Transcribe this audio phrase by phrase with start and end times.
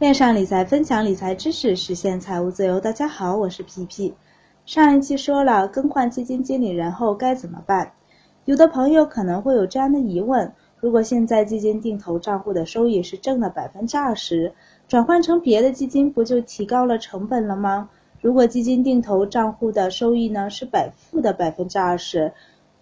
[0.00, 2.80] 链上理财，分享理财知识，实现财务自由。
[2.80, 4.12] 大家好，我是皮皮。
[4.66, 7.92] 上一期说了更换基金经理人后该怎么办？
[8.44, 14.52] 有的朋友可能会有这样的疑问：如果现在基金定投账户的收益是正的百分之二十，
[14.88, 17.88] 转换成别的基金不就提高了成本了吗？
[18.20, 22.32] 如果基金定投账户的收益呢是百负的百分之二十？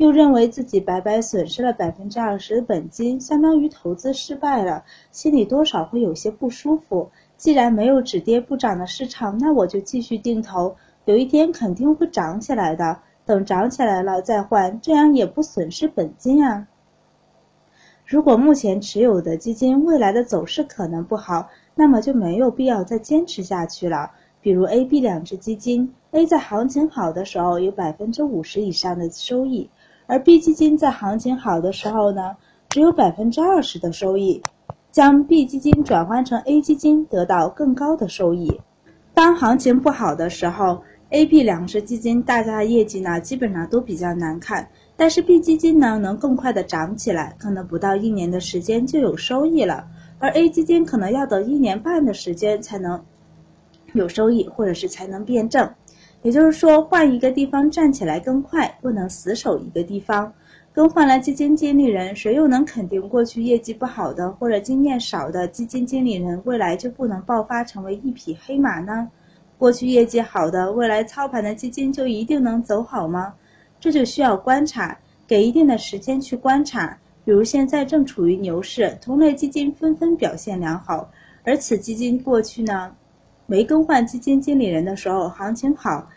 [0.00, 7.10] 又认为自己白白损失了百分之二十的本金，相当于投资失败了，心里多少会有些不舒服。
[7.36, 10.74] 既然没有止跌不涨的市场，那我就继续定投，
[11.04, 12.98] 有一天肯定会涨起来的。
[13.26, 16.66] 等涨起来了再换，这样也不损失本金啊。
[18.06, 24.12] 如果目前持有的基金未来的走势可能不好，那么就没有必要再坚持下去了。
[24.40, 29.68] 比如 A、B 两只基金，A 在行情好的时候有百分之五十以上的收益。
[30.10, 32.36] 而 B 基金在行情好的时候呢，
[32.68, 34.42] 只有百分之二十的收益，
[34.90, 38.60] 将 B 基金转换成 A 基金得到更高的收益。
[39.14, 49.86] 当行情不好的时候，A、B 两只基金大家的业绩呢基本上都比较难看，但是 B 基金呢能更快的涨起来，可能不到一年的时间就有收益了，
[50.18, 53.00] 而 A 基金可能要等一年半的时间才能
[53.92, 55.70] 有收益，或者是才能变正。
[56.22, 60.32] 也就是说，换一个地方站起来更快，不能死守一个地方。
[60.72, 69.08] 更换了基金经理人，谁又能肯定过去业绩不好的或者经验少的基金经理人未来就不能爆发成为一匹黑马呢？
[69.58, 73.34] 过去业绩好的，未来操盘的基金就一定能走好吗？
[73.80, 76.96] 这就需要观察，给一定的时间去观察。
[77.24, 81.10] 比如现在正处于牛市，同类基金纷纷表现良好，
[81.44, 82.94] 而此基金过去呢？
[83.50, 86.08] 没更换基金经理人的时候，行情好，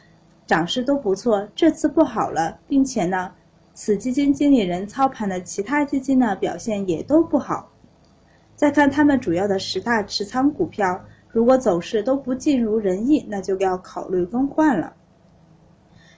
[0.45, 1.47] 涨势都不错。
[1.55, 3.31] 这次不好了，并且呢，
[3.73, 7.71] 此基金经理人操盘的其他基金呢表现也都不好。
[8.55, 14.93] 再看他们主要的十大持仓股票，如果走势都不尽如人意，那就要考虑更换了。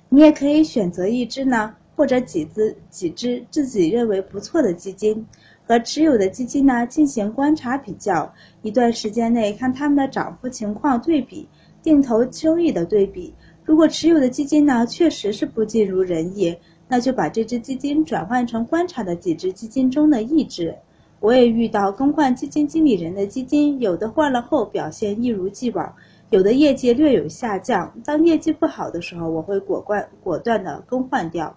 [0.10, 5.26] 你也可以选择一只呢，或者几只几只自己认为不错的基金。
[5.68, 11.48] 和持有的基金呢进行观察比较，一段时间内看它们的涨幅情况对比，
[11.82, 13.34] 定投收益的对比。
[13.64, 16.56] 如果持有的基金呢确实是不尽如人意，
[16.88, 20.76] 那就把这只基金转换成观察的几只基金中的一只。
[21.20, 25.92] 我也遇到更换基金经理人的基金，有的换了后表现一如既往，
[26.30, 27.92] 有的业绩略有下降。
[28.04, 31.56] 当业绩不好的时候，我会果断果断的更换掉。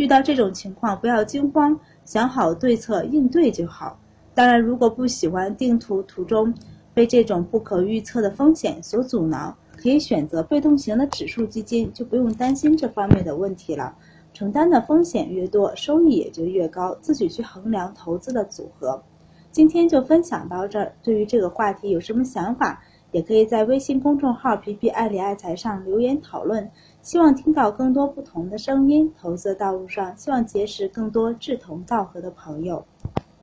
[0.00, 1.78] 遇到这种情况，不要惊慌。
[2.06, 4.00] 想好对策应对就好。
[4.32, 6.54] 当然，如果不喜欢定图途中
[6.94, 13.94] 被这种不可预测的风险所阻挠，可以选择被动型的指数基金，就不用担心这方面的问题了。
[14.32, 19.02] 承担的风险越多，收益也就越高，自己去衡量投资的组合。
[19.50, 20.94] 今天就分享到这儿。
[21.02, 22.82] 对于这个话题有什么想法，
[23.12, 26.70] 也可以在微信公众号“皮皮爱理爱财”上留言讨论。
[27.02, 32.84] 希望听到更多不同的声音，投资道路上希望结识更多志同道合的朋友。